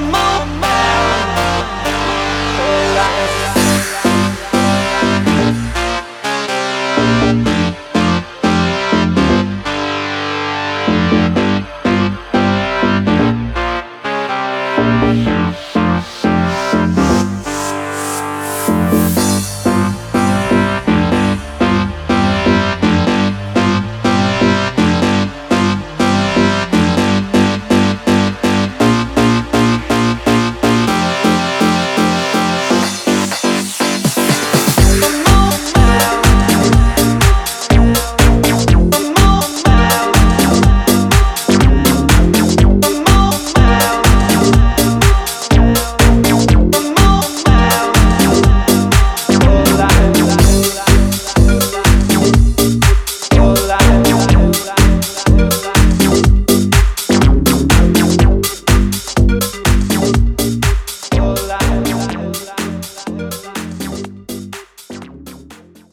more. 0.00 0.65